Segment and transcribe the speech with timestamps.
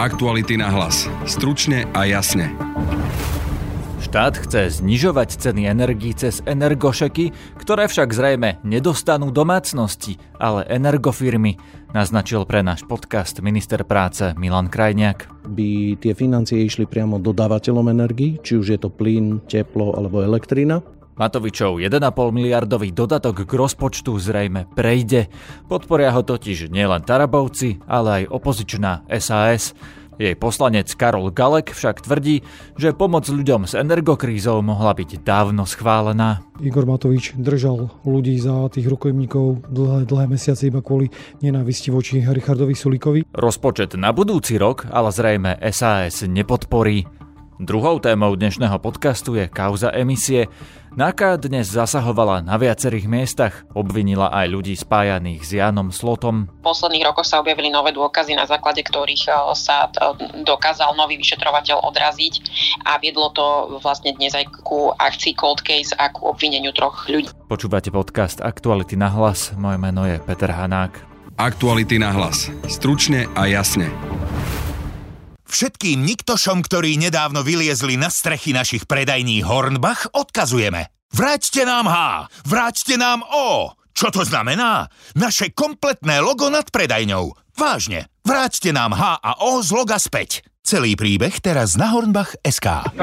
[0.00, 1.04] Aktuality na hlas.
[1.28, 2.56] Stručne a jasne.
[4.00, 11.60] Štát chce znižovať ceny energií cez energošeky, ktoré však zrejme nedostanú domácnosti, ale energofirmy,
[11.92, 15.28] naznačil pre náš podcast minister práce Milan Krajniak.
[15.44, 20.80] By tie financie išli priamo dodávateľom energii, či už je to plyn, teplo alebo elektrina.
[21.20, 22.00] Matovičov 1,5
[22.32, 25.28] miliardový dodatok k rozpočtu zrejme prejde.
[25.68, 29.76] Podporia ho totiž nielen Tarabovci, ale aj opozičná SAS.
[30.20, 32.44] Jej poslanec Karol Galek však tvrdí,
[32.76, 36.44] že pomoc ľuďom s energokrízou mohla byť dávno schválená.
[36.60, 41.08] Igor Matovič držal ľudí za tých rukojemníkov dlhé, dlhé mesiace iba kvôli
[41.40, 43.32] nenávisti voči Richardovi Sulíkovi.
[43.32, 47.08] Rozpočet na budúci rok ale zrejme SAS nepodporí.
[47.60, 50.48] Druhou témou dnešného podcastu je kauza emisie.
[50.96, 56.48] NAKA dnes zasahovala na viacerých miestach, obvinila aj ľudí spájaných s Janom Slotom.
[56.48, 61.20] V posledných rokoch sa objavili nové dôkazy, na základe ktorých e, sa e, dokázal nový
[61.20, 62.34] vyšetrovateľ odraziť
[62.88, 67.28] a viedlo to vlastne dnes aj ku akcii Cold Case a ku obvineniu troch ľudí.
[67.44, 70.96] Počúvate podcast Aktuality na hlas, moje meno je Peter Hanák.
[71.36, 72.48] Aktuality na hlas.
[72.72, 73.92] Stručne a jasne.
[75.50, 80.94] Všetkým niktošom, ktorí nedávno vyliezli na strechy našich predajní Hornbach, odkazujeme.
[81.10, 81.96] Vráťte nám H,
[82.46, 83.74] vráťte nám O.
[83.90, 84.86] Čo to znamená?
[85.18, 87.34] Naše kompletné logo nad predajňou.
[87.58, 90.46] Vážne, vráťte nám H a O z loga späť.
[90.62, 92.94] Celý príbeh teraz na Hornbach SK.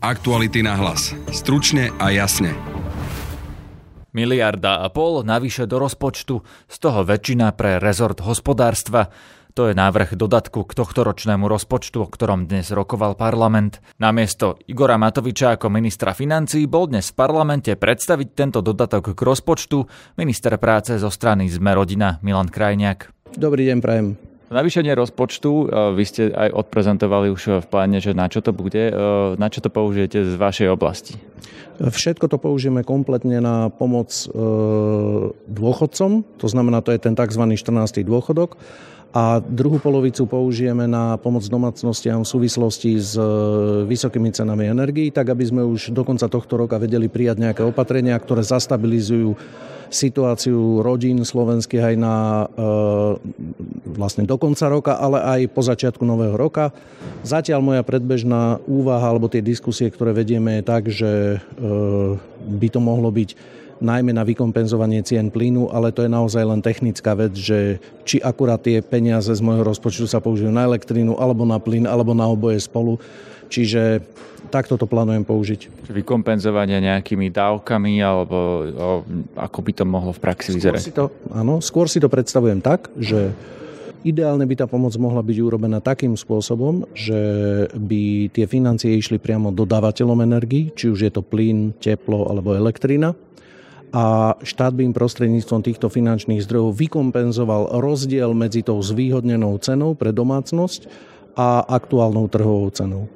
[0.00, 1.12] Aktuality na hlas.
[1.28, 2.56] Stručne a jasne.
[4.16, 9.10] Miliarda a pol navyše do rozpočtu, z toho väčšina pre rezort hospodárstva.
[9.54, 13.78] To je návrh dodatku k tohtoročnému rozpočtu, o ktorom dnes rokoval parlament.
[14.02, 19.86] Namiesto Igora Matoviča ako ministra financí bol dnes v parlamente predstaviť tento dodatok k rozpočtu
[20.18, 23.14] minister práce zo strany Sme rodina Milan Krajniak.
[23.38, 24.18] Dobrý deň, prajem.
[24.50, 28.90] Navýšenie rozpočtu, e, vy ste aj odprezentovali už v pláne, že na čo to bude,
[28.90, 28.92] e,
[29.38, 31.14] na čo to použijete z vašej oblasti?
[31.80, 34.26] Všetko to použijeme kompletne na pomoc e,
[35.50, 37.42] dôchodcom, to znamená, to je ten tzv.
[37.54, 38.06] 14.
[38.06, 38.54] dôchodok
[39.14, 43.22] a druhú polovicu použijeme na pomoc domácnostiam v súvislosti s e,
[43.86, 48.18] vysokými cenami energií, tak aby sme už do konca tohto roka vedeli prijať nejaké opatrenia,
[48.18, 49.38] ktoré zastabilizujú
[49.94, 52.46] situáciu rodín slovenských aj na e,
[53.94, 56.74] vlastne do konca roka, ale aj po začiatku nového roka.
[57.22, 61.38] Zatiaľ moja predbežná úvaha alebo tie diskusie, ktoré vedieme, je tak, že e,
[62.44, 63.30] by to mohlo byť
[63.82, 68.62] najmä na vykompenzovanie cien plynu, ale to je naozaj len technická vec, že či akurát
[68.62, 72.62] tie peniaze z môjho rozpočtu sa použijú na elektrínu, alebo na plyn, alebo na oboje
[72.62, 73.02] spolu.
[73.50, 74.00] Čiže
[74.48, 75.90] takto to plánujem použiť.
[75.90, 78.90] Vykompenzovanie nejakými dávkami, alebo o,
[79.36, 80.80] ako by to mohlo v praxi vyzerať?
[80.80, 81.04] Skôr si to,
[81.34, 83.34] áno, skôr si to predstavujem tak, že
[84.04, 87.16] Ideálne by tá pomoc mohla byť urobená takým spôsobom, že
[87.72, 93.16] by tie financie išli priamo dodávateľom energii, či už je to plyn, teplo alebo elektrina
[93.94, 100.10] a štát by im prostredníctvom týchto finančných zdrojov vykompenzoval rozdiel medzi tou zvýhodnenou cenou pre
[100.10, 100.90] domácnosť
[101.38, 103.06] a aktuálnou trhovou cenou.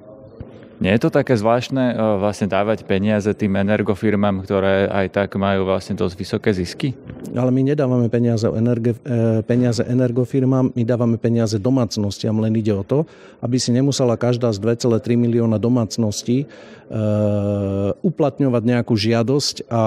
[0.78, 5.66] Nie je to také zvláštne e, vlastne dávať peniaze tým energofirmám, ktoré aj tak majú
[5.66, 6.94] vlastne dosť vysoké zisky?
[7.34, 12.86] Ale my nedávame peniaze, energe, e, peniaze energofirmám, my dávame peniaze domácnostiam, len ide o
[12.86, 13.10] to,
[13.42, 16.46] aby si nemusela každá z 2,3 milióna domácností e,
[17.98, 19.84] uplatňovať nejakú žiadosť a,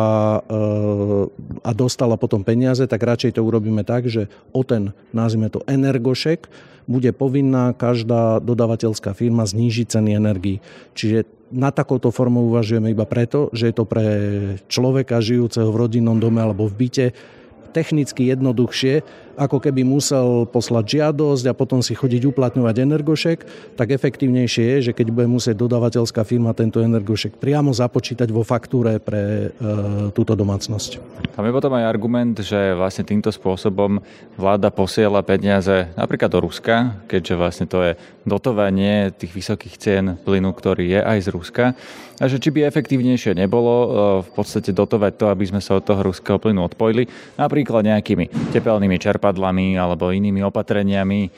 [1.64, 6.52] a dostala potom peniaze, tak radšej to urobíme tak, že o ten, nazvime to energošek,
[6.90, 10.64] bude povinná každá dodávateľská firma znížiť ceny energii.
[10.94, 14.08] Čiže na takouto formu uvažujeme iba preto, že je to pre
[14.72, 17.06] človeka žijúceho v rodinnom dome alebo v byte
[17.72, 18.94] technicky jednoduchšie,
[19.42, 23.40] ako keby musel poslať žiadosť a potom si chodiť uplatňovať energošek,
[23.74, 29.02] tak efektívnejšie je, že keď bude musieť dodávateľská firma tento energošek priamo započítať vo faktúre
[29.02, 29.74] pre e,
[30.14, 31.02] túto domácnosť.
[31.34, 33.98] Tam je potom aj argument, že vlastne týmto spôsobom
[34.38, 37.92] vláda posiela peniaze napríklad do Ruska, keďže vlastne to je
[38.30, 41.66] dotovanie tých vysokých cien plynu, ktorý je aj z Ruska.
[42.22, 43.88] A že či by efektívnejšie nebolo e,
[44.22, 47.10] v podstate dotovať to, aby sme sa od toho ruského plynu odpojili,
[47.42, 51.30] napríklad nejakými tepelnými čerpami čerpadlami alebo inými opatreniami e,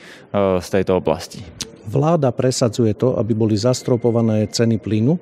[0.58, 1.46] z tejto oblasti?
[1.86, 5.14] Vláda presadzuje to, aby boli zastropované ceny plynu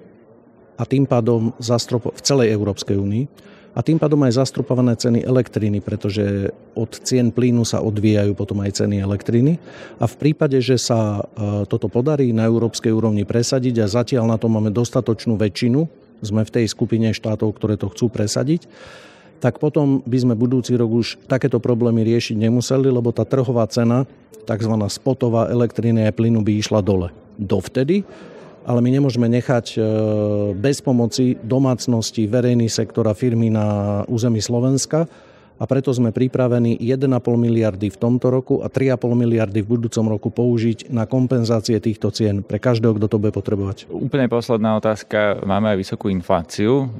[0.80, 3.24] a tým pádom zastropo- v celej Európskej únii
[3.72, 8.84] a tým pádom aj zastropované ceny elektriny, pretože od cien plynu sa odvíjajú potom aj
[8.84, 9.56] ceny elektriny.
[9.96, 14.36] A v prípade, že sa e, toto podarí na európskej úrovni presadiť a zatiaľ na
[14.40, 18.70] to máme dostatočnú väčšinu, sme v tej skupine štátov, ktoré to chcú presadiť,
[19.42, 24.06] tak potom by sme budúci rok už takéto problémy riešiť nemuseli, lebo tá trhová cena,
[24.46, 24.74] tzv.
[24.86, 27.10] spotová elektriny a plynu by išla dole.
[27.42, 28.06] Dovtedy,
[28.62, 29.78] ale my nemôžeme nechať e,
[30.54, 35.10] bez pomoci domácnosti, verejný sektor a firmy na území Slovenska,
[35.62, 37.06] a preto sme pripravení 1,5
[37.38, 42.42] miliardy v tomto roku a 3,5 miliardy v budúcom roku použiť na kompenzácie týchto cien
[42.42, 43.86] pre každého, kto to bude potrebovať.
[43.86, 45.38] Úplne posledná otázka.
[45.46, 46.90] Máme aj vysokú infláciu.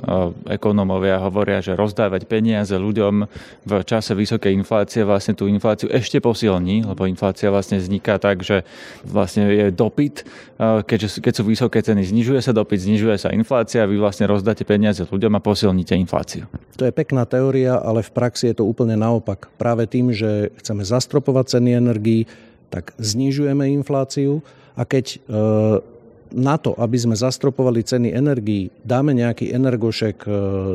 [0.47, 3.27] Ekonómovia hovoria, že rozdávať peniaze ľuďom
[3.67, 8.63] v čase vysokej inflácie vlastne tú infláciu ešte posilní, lebo inflácia vlastne vzniká tak, že
[9.03, 10.23] vlastne je dopyt.
[10.63, 15.03] Keďže, keď sú vysoké ceny, znižuje sa dopyt, znižuje sa inflácia, vy vlastne rozdáte peniaze
[15.03, 16.47] ľuďom a posilníte infláciu.
[16.79, 19.49] To je pekná teória, ale v praxi je to úplne naopak.
[19.57, 22.29] Práve tým, že chceme zastropovať ceny energií,
[22.73, 24.41] tak znižujeme infláciu
[24.73, 25.17] a keď e,
[26.33, 30.29] na to, aby sme zastropovali ceny energií, dáme nejaký energošek e,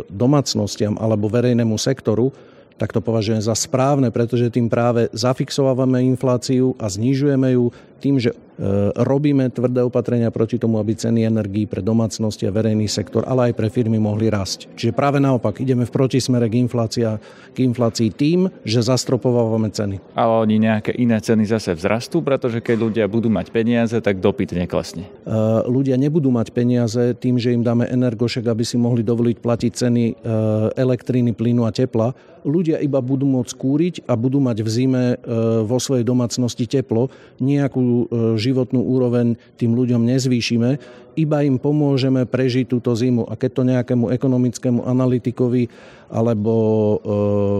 [0.05, 2.29] domácnostiam alebo verejnému sektoru,
[2.77, 8.31] tak to považujem za správne, pretože tým práve zafixovávame infláciu a znižujeme ju tým, že
[8.57, 13.53] E, robíme tvrdé opatrenia proti tomu, aby ceny energií pre domácnosti a verejný sektor, ale
[13.53, 14.73] aj pre firmy mohli rásť.
[14.73, 17.21] Čiže práve naopak, ideme v protismere k, inflácia,
[17.53, 20.01] k inflácii tým, že zastropovávame ceny.
[20.17, 24.57] Ale oni nejaké iné ceny zase vzrastú, pretože keď ľudia budú mať peniaze, tak dopyt
[24.57, 25.05] neklesne.
[25.05, 25.09] E,
[25.69, 30.03] ľudia nebudú mať peniaze tým, že im dáme energošek, aby si mohli dovoliť platiť ceny
[30.09, 30.13] e,
[30.73, 32.09] elektriny, plynu a tepla.
[32.41, 35.03] Ľudia iba budú môcť kúriť a budú mať v zime
[35.67, 37.11] vo svojej domácnosti teplo,
[37.43, 37.83] nejakú
[38.37, 40.69] životnú úroveň tým ľuďom nezvýšime,
[41.17, 43.25] iba im pomôžeme prežiť túto zimu.
[43.25, 45.65] A keď to nejakému ekonomickému analytikovi
[46.13, 46.97] alebo e,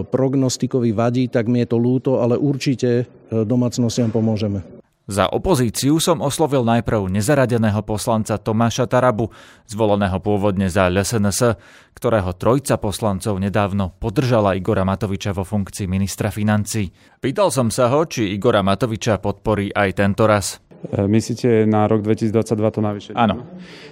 [0.06, 3.04] prognostikovi vadí, tak mi je to lúto, ale určite e,
[3.42, 4.77] domácnostiam pomôžeme.
[5.08, 9.32] Za opozíciu som oslovil najprv nezaradeného poslanca Tomáša Tarabu,
[9.64, 11.56] zvoleného pôvodne za LSNS,
[11.96, 16.92] ktorého trojca poslancov nedávno podržala Igora Matoviča vo funkcii ministra financí.
[17.24, 20.60] Pýtal som sa ho, či Igora Matoviča podporí aj tento raz.
[20.78, 23.16] E, myslíte na rok 2022 to navýšenie?
[23.18, 23.42] Áno.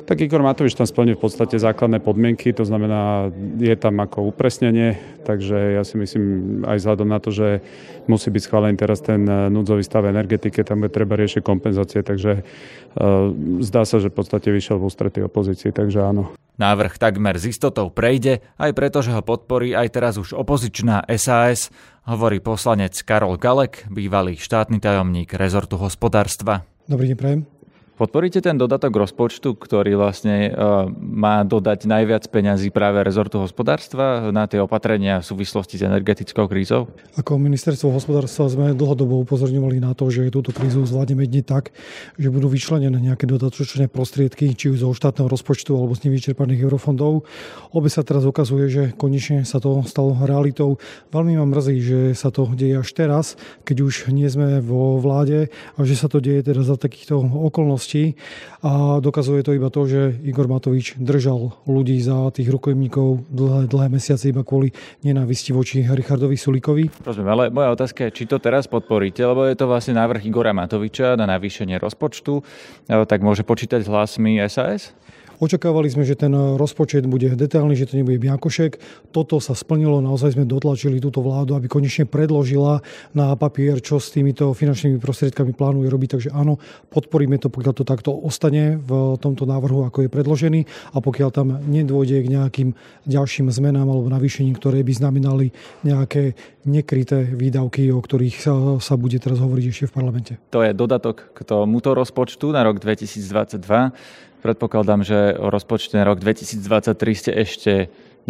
[0.07, 4.95] Tak Igor Matovič tam splní v podstate základné podmienky, to znamená, je tam ako upresnenie,
[5.27, 6.23] takže ja si myslím
[6.63, 7.59] aj vzhľadom na to, že
[8.07, 12.43] musí byť schválený teraz ten e, núdzový stav energetike, tam je treba riešiť kompenzácie, takže
[12.43, 13.31] uh,
[13.63, 16.35] zdá sa, že v podstate vyšiel v ústretí opozícii, takže áno.
[16.57, 21.69] Návrh takmer s istotou prejde, aj preto, že ho podporí aj teraz už opozičná SAS,
[22.07, 26.63] hovorí poslanec Karol Galek, bývalý štátny tajomník rezortu hospodárstva.
[26.87, 27.56] Dobrý deň, prajem.
[27.97, 34.45] Podporíte ten dodatok rozpočtu, ktorý vlastne uh, má dodať najviac peňazí práve rezortu hospodárstva na
[34.45, 36.93] tie opatrenia v súvislosti s energetickou krízou?
[37.17, 41.73] Ako ministerstvo hospodárstva sme dlhodobo upozorňovali na to, že túto krízu zvládneme jedine tak,
[42.21, 47.25] že budú vyčlenené nejaké dodatočné prostriedky, či už zo štátneho rozpočtu alebo z nevyčerpaných eurofondov.
[47.73, 50.77] Obe sa teraz ukazuje, že konečne sa to stalo realitou.
[51.17, 55.49] Veľmi ma mrzí, že sa to deje až teraz, keď už nie sme vo vláde
[55.49, 58.19] a že sa to deje teraz za takýchto okolností minulosti
[58.67, 63.87] a dokazuje to iba to, že Igor Matovič držal ľudí za tých rukojemníkov dlhé, dlhé
[63.95, 64.75] mesiace iba kvôli
[65.07, 66.91] nenávisti voči Richardovi Sulikovi.
[67.07, 70.51] Rozumiem, ale moja otázka je, či to teraz podporíte, lebo je to vlastne návrh Igora
[70.51, 72.43] Matoviča na navýšenie rozpočtu,
[72.91, 74.91] tak môže počítať hlasmi SAS?
[75.37, 78.81] Očakávali sme, že ten rozpočet bude detailný, že to nebude biankošek.
[79.13, 82.81] Toto sa splnilo, naozaj sme dotlačili túto vládu, aby konečne predložila
[83.13, 86.09] na papier, čo s týmito finančnými prostriedkami plánuje robiť.
[86.17, 86.57] Takže áno,
[86.89, 90.61] podporíme to, pokiaľ to takto ostane v tomto návrhu, ako je predložený
[90.97, 92.69] a pokiaľ tam nedôjde k nejakým
[93.05, 95.53] ďalším zmenám alebo navýšením, ktoré by znamenali
[95.85, 96.33] nejaké
[96.67, 100.33] nekryté výdavky, o ktorých sa, sa bude teraz hovoriť ešte v parlamente.
[100.51, 104.27] To je dodatok k tomuto rozpočtu na rok 2022.
[104.47, 107.73] Predpokladám, že o rozpočte na rok 2023 ste ešte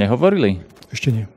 [0.00, 0.64] nehovorili?
[0.88, 1.28] Ešte nie.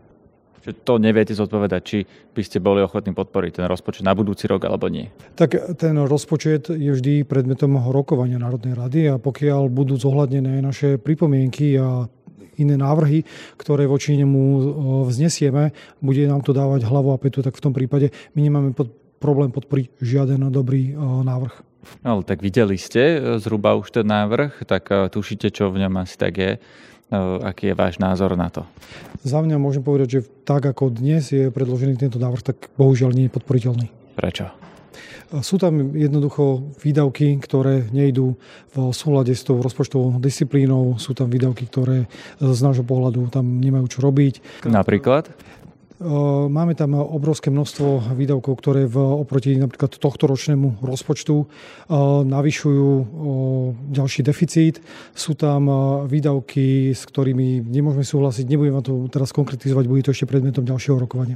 [0.63, 4.63] Že to neviete zodpovedať, či by ste boli ochotní podporiť ten rozpočet na budúci rok
[4.63, 5.12] alebo nie?
[5.36, 11.75] Tak ten rozpočet je vždy predmetom rokovania Národnej rady a pokiaľ budú zohľadnené naše pripomienky
[11.75, 12.07] a
[12.55, 13.27] iné návrhy,
[13.59, 14.43] ktoré voči nemu
[15.12, 18.95] vznesieme, bude nám to dávať hlavu a petu, tak v tom prípade my nemáme pod,
[19.19, 20.95] problém podporiť žiaden dobrý
[21.27, 21.67] návrh.
[22.03, 25.83] No, ale tak videli ste e, zhruba už ten návrh, tak e, tušíte, čo v
[25.88, 26.51] ňom asi tak je.
[26.55, 26.59] E,
[27.43, 28.67] aký je váš názor na to?
[29.24, 33.27] Za mňa môžem povedať, že tak ako dnes je predložený tento návrh, tak bohužiaľ nie
[33.27, 33.88] je podporiteľný.
[34.15, 34.51] Prečo?
[35.45, 38.33] Sú tam jednoducho výdavky, ktoré nejdú
[38.74, 40.98] v súlade s tou rozpočtovou disciplínou.
[40.98, 42.09] Sú tam výdavky, ktoré
[42.41, 44.65] z nášho pohľadu tam nemajú čo robiť.
[44.65, 45.29] Napríklad?
[46.00, 51.44] Máme tam obrovské množstvo výdavkov, ktoré v, oproti napríklad tohto ročnému rozpočtu
[52.24, 52.89] navyšujú
[53.91, 54.79] ďalší deficit.
[55.12, 55.68] Sú tam
[56.08, 58.48] výdavky, s ktorými nemôžeme súhlasiť.
[58.48, 61.36] Nebudem vám to teraz konkretizovať, bude to ešte predmetom ďalšieho rokovania.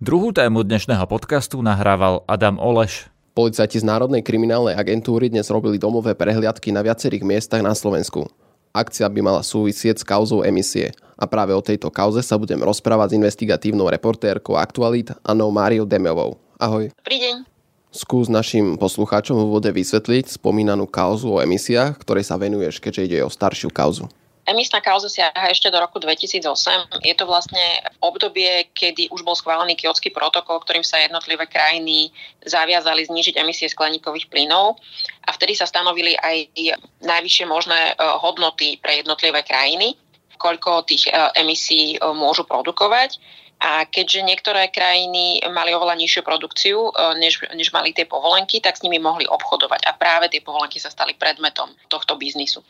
[0.00, 3.12] Druhú tému dnešného podcastu nahrával Adam Oleš.
[3.36, 8.32] Policajti z Národnej kriminálnej agentúry dnes robili domové prehliadky na viacerých miestach na Slovensku.
[8.74, 10.90] Akcia by mala súvisieť s kauzou emisie.
[11.14, 16.42] A práve o tejto kauze sa budem rozprávať s investigatívnou reportérkou Aktualit Anou Máriou Demovou.
[16.58, 16.90] Ahoj.
[16.90, 17.46] Dobrý deň.
[17.94, 23.18] Skús našim poslucháčom v úvode vysvetliť spomínanú kauzu o emisiách, ktorej sa venuješ, keďže ide
[23.22, 24.10] o staršiu kauzu.
[24.44, 27.00] Emisná kauza siaha ešte do roku 2008.
[27.00, 27.64] Je to vlastne
[28.04, 32.12] obdobie, kedy už bol schválený kiotský protokol, ktorým sa jednotlivé krajiny
[32.44, 34.76] zaviazali znížiť emisie skleníkových plynov
[35.24, 36.52] a vtedy sa stanovili aj
[37.00, 39.96] najvyššie možné e, hodnoty pre jednotlivé krajiny,
[40.36, 43.16] koľko tých e, emisí e, môžu produkovať.
[43.64, 48.84] A keďže niektoré krajiny mali oveľa nižšiu produkciu, než, než mali tie povolenky, tak s
[48.84, 49.88] nimi mohli obchodovať.
[49.88, 52.60] A práve tie povolenky sa stali predmetom tohto biznisu.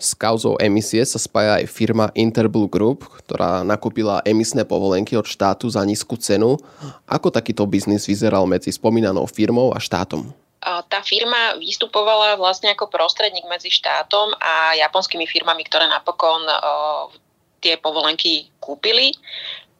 [0.00, 5.68] S kauzou emisie sa spája aj firma Interblue Group, ktorá nakúpila emisné povolenky od štátu
[5.68, 6.56] za nízku cenu.
[7.04, 10.32] Ako takýto biznis vyzeral medzi spomínanou firmou a štátom?
[10.60, 16.48] Tá firma vystupovala vlastne ako prostredník medzi štátom a japonskými firmami, ktoré napokon
[17.60, 19.12] tie povolenky kúpili.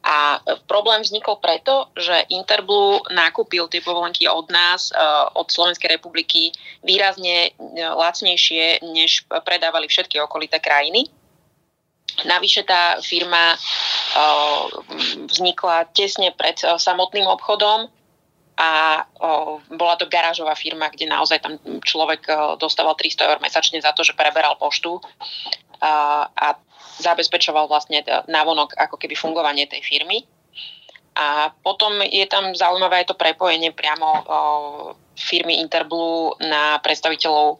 [0.01, 4.97] A problém vznikol preto, že Interblue nakúpil tie povolenky od nás, e,
[5.37, 6.49] od Slovenskej republiky,
[6.81, 11.05] výrazne e, lacnejšie, než predávali všetky okolité krajiny.
[12.25, 13.57] Navyše tá firma e,
[15.29, 17.85] vznikla tesne pred samotným obchodom
[18.57, 19.05] a
[19.73, 22.29] bola to garážová firma, kde naozaj tam človek
[22.61, 25.01] dostával 300 eur mesačne za to, že preberal poštu
[25.81, 26.61] a
[27.01, 30.23] zabezpečoval vlastne návonok ako keby fungovanie tej firmy.
[31.11, 34.23] A potom je tam zaujímavé aj to prepojenie priamo
[35.19, 37.59] firmy Interblue na predstaviteľov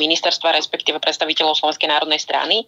[0.00, 2.64] ministerstva, respektíve predstaviteľov Slovenskej národnej strany.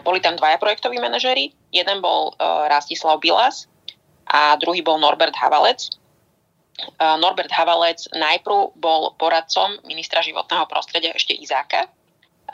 [0.00, 1.52] Boli tam dvaja projektoví manažery.
[1.68, 3.68] Jeden bol Rastislav Bilas
[4.24, 5.84] a druhý bol Norbert Havalec.
[6.96, 11.92] Norbert Havalec najprv bol poradcom ministra životného prostredia ešte Izáka,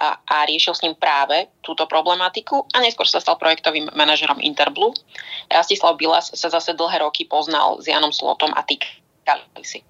[0.02, 4.99] a, a riešil s ním práve túto problematiku a neskôr sa stal projektovým manažerom Interblue.
[5.47, 9.87] Rastislav Bilas sa zase dlhé roky poznal s Janom Slotom a týkali si.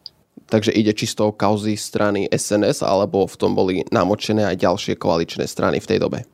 [0.53, 5.49] Takže ide čisto o kauzy strany SNS, alebo v tom boli namočené aj ďalšie koaličné
[5.49, 6.29] strany v tej dobe?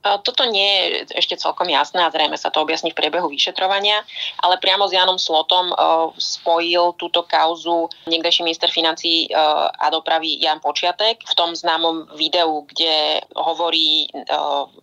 [0.00, 4.00] Toto nie je ešte celkom jasné a zrejme sa to objasní v priebehu vyšetrovania,
[4.40, 5.76] ale priamo s Janom Slotom
[6.16, 9.28] spojil túto kauzu niekdejší minister financí
[9.76, 14.08] a dopravy Jan Počiatek v tom známom videu, kde hovorí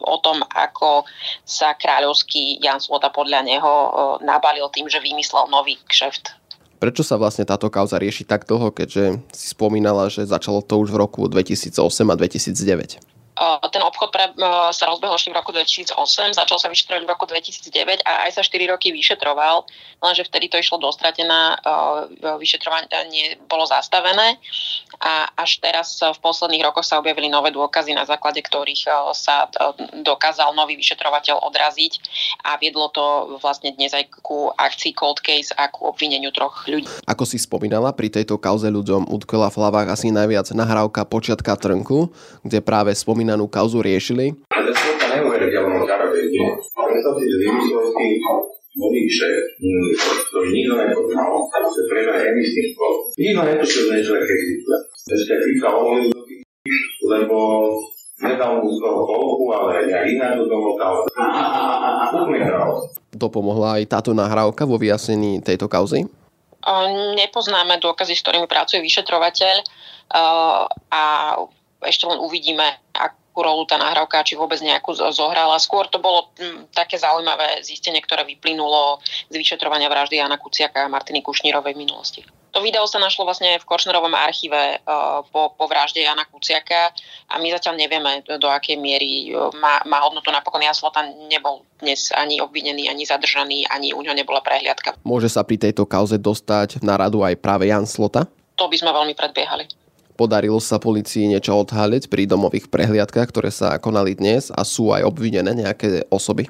[0.05, 1.09] o tom, ako
[1.41, 3.73] sa kráľovský Jan Slota podľa neho
[4.21, 6.47] nabalil tým, že vymyslel nový kšeft
[6.77, 10.93] Prečo sa vlastne táto kauza rieši tak dlho, keďže si spomínala, že začalo to už
[10.93, 11.73] v roku 2008
[12.05, 13.16] a 2009?
[13.69, 14.33] Ten obchod pre,
[14.73, 15.93] sa rozbehol ešte v roku 2008,
[16.33, 19.69] začal sa vyšetrovať v roku 2009 a aj sa 4 roky vyšetroval,
[20.01, 21.61] lenže vtedy to išlo dostratená,
[22.41, 24.41] vyšetrovanie bolo zastavené
[24.97, 29.45] a až teraz v posledných rokoch sa objavili nové dôkazy, na základe ktorých sa
[30.01, 31.93] dokázal nový vyšetrovateľ odraziť
[32.41, 36.89] a viedlo to vlastne dnes aj ku akcii Cold Case a ku obvineniu troch ľudí.
[37.05, 42.09] Ako si spomínala, pri tejto kauze ľuďom utkela v hlavách asi najviac nahrávka počiatka Trnku,
[42.41, 44.31] kde práve spomínala spomínanú kauzu riešili?
[48.77, 49.57] nový šéf,
[50.29, 53.09] ktorý nikto nepoznal, sa preberá emisný skôr.
[53.17, 54.77] Nikto netušil, že existuje.
[55.17, 56.45] Ešte Fica hovoril do tých,
[57.09, 57.37] lebo
[58.21, 60.93] nedal mu z toho polku, ale nejak iná do toho dal.
[63.17, 66.05] Dopomohla aj táto nahrávka vo vyjasnení tejto kauzy?
[67.17, 69.55] Nepoznáme dôkazy, s ktorými pracuje vyšetrovateľ
[70.93, 71.01] a
[71.81, 72.77] ešte len uvidíme,
[73.37, 75.61] akú rolu tá nahrávka, či vôbec nejakú zohrala.
[75.61, 78.97] Skôr to bolo m, hm, také zaujímavé zistenie, ktoré vyplynulo
[79.29, 82.21] z vyšetrovania vraždy Jana Kuciaka a Martiny Kušnírovej v minulosti.
[82.57, 86.89] To video sa našlo vlastne v Koršnerovom archíve uh, po, po vražde Jana Kuciaka
[87.29, 90.33] a my zatiaľ nevieme, do, akej miery uh, má, má hodnotu.
[90.33, 94.97] Napokon Jan Slotan nebol dnes ani obvinený, ani zadržaný, ani u ňo nebola prehliadka.
[95.05, 98.25] Môže sa pri tejto kauze dostať na radu aj práve Jan Slota?
[98.57, 99.86] To by sme veľmi predbiehali.
[100.17, 105.05] Podarilo sa policii niečo odhaliť pri domových prehliadkách, ktoré sa konali dnes a sú aj
[105.05, 106.49] obvinené nejaké osoby?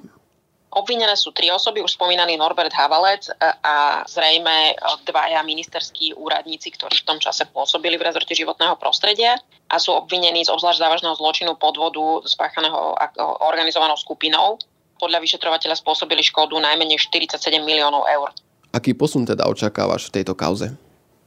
[0.72, 4.72] Obvinené sú tri osoby, už spomínaný Norbert Havalec a zrejme
[5.04, 9.36] dvaja ministerskí úradníci, ktorí v tom čase pôsobili v rezorte životného prostredia
[9.68, 12.96] a sú obvinení z obzvlášť závažného zločinu podvodu spáchaného
[13.44, 14.56] organizovanou skupinou
[14.96, 17.36] podľa vyšetrovateľa spôsobili škodu najmenej 47
[17.68, 18.32] miliónov eur.
[18.72, 20.72] Aký posun teda očakávaš v tejto kauze?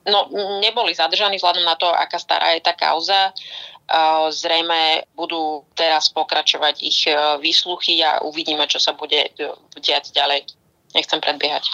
[0.08, 0.32] No,
[0.64, 3.36] neboli zadržaní vzhľadom na to, aká stará je tá kauza.
[4.32, 9.50] Zrejme budú teraz pokračovať ich e, výsluchy a uvidíme, čo sa bude e,
[9.82, 10.46] diať ďalej.
[10.94, 11.66] Nechcem predbiehať.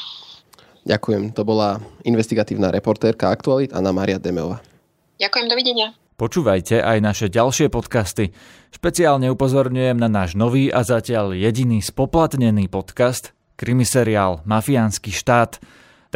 [0.88, 1.36] Ďakujem.
[1.36, 1.76] To bola
[2.08, 4.64] investigatívna reportérka Aktualit Anna Maria Demeová.
[5.20, 5.92] Ďakujem, dovidenia.
[6.16, 8.32] Počúvajte aj naše ďalšie podcasty.
[8.72, 15.60] Špeciálne upozorňujem na náš nový a zatiaľ jediný spoplatnený podcast, krimiseriál Mafiánsky štát.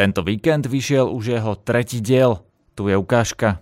[0.01, 2.41] Tento víkend vyšiel už jeho tretí diel.
[2.73, 3.61] Tu je ukážka.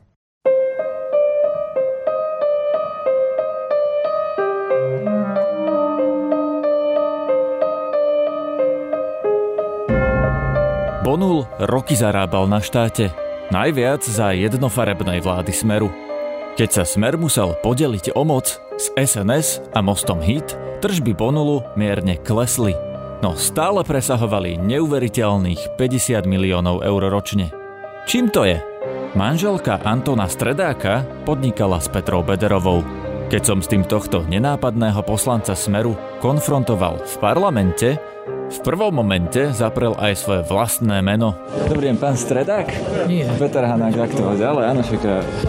[11.03, 13.11] Bonul roky zarábal na štáte.
[13.51, 15.91] Najviac za jednofarebnej vlády Smeru.
[16.55, 20.55] Keď sa Smer musel podeliť o moc s SNS a mostom HIT,
[20.87, 22.88] tržby Bonulu mierne klesli.
[23.19, 27.51] No stále presahovali neuveriteľných 50 miliónov eur ročne.
[28.07, 28.63] Čím to je?
[29.19, 32.87] Manželka Antona Stredáka podnikala s Petrou Bederovou.
[33.27, 37.99] Keď som s tým tohto nenápadného poslanca Smeru konfrontoval v parlamente,
[38.49, 41.35] v prvom momente zaprel aj svoje vlastné meno.
[41.67, 42.71] Dobrý deň, pán Stredák?
[43.11, 43.27] Nie.
[43.35, 45.03] Peter Hanák, aktuálne, ale áno, však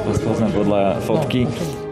[0.09, 1.45] vás poznám podľa fotky.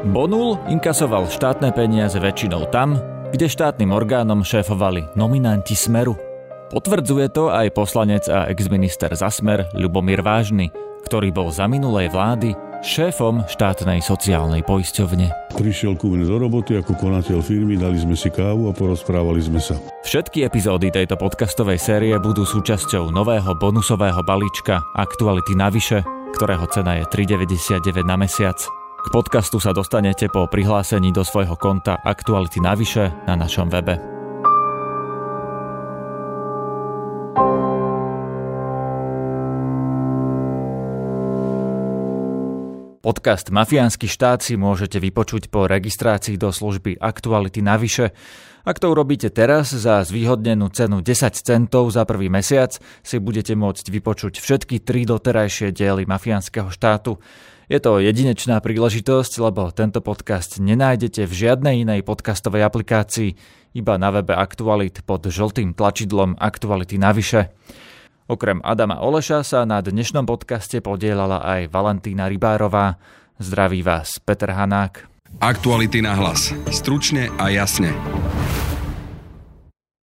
[0.10, 3.00] Bonul inkasoval štátne peniaze väčšinou tam,
[3.38, 6.18] kde štátnym orgánom šéfovali nominanti Smeru.
[6.74, 10.74] Potvrdzuje to aj poslanec a exminister za Smer Ľubomír Vážny,
[11.06, 15.54] ktorý bol za minulej vlády šéfom štátnej sociálnej poisťovne.
[15.54, 19.62] Prišiel ku mne do roboty ako konateľ firmy, dali sme si kávu a porozprávali sme
[19.62, 19.78] sa.
[20.02, 26.02] Všetky epizódy tejto podcastovej série budú súčasťou nového bonusového balíčka Aktuality navyše,
[26.34, 28.58] ktorého cena je 3,99 na mesiac.
[28.98, 34.17] K podcastu sa dostanete po prihlásení do svojho konta Aktuality navyše na našom webe.
[43.08, 48.12] Podcast Mafiánsky štát si môžete vypočuť po registrácii do služby Aktuality navyše.
[48.68, 52.76] Ak to urobíte teraz za zvýhodnenú cenu 10 centov za prvý mesiac,
[53.08, 57.24] si budete môcť vypočuť všetky tri doterajšie diely Mafiánskeho štátu.
[57.72, 63.40] Je to jedinečná príležitosť, lebo tento podcast nenájdete v žiadnej inej podcastovej aplikácii,
[63.72, 67.56] iba na webe Aktualit pod žltým tlačidlom Aktuality navyše.
[68.28, 73.00] Okrem Adama Oleša sa na dnešnom podcaste podielala aj Valentína Rybárová.
[73.40, 75.08] Zdraví vás Peter Hanák.
[75.40, 76.52] Aktuality na hlas.
[76.68, 77.96] Stručne a jasne.